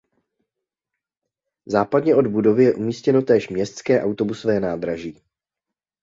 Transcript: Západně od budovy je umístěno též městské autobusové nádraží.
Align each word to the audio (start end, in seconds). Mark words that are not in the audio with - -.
Západně 1.65 2.15
od 2.15 2.27
budovy 2.27 2.63
je 2.63 2.73
umístěno 2.73 3.21
též 3.21 3.49
městské 3.49 4.03
autobusové 4.03 4.59
nádraží. 4.59 5.21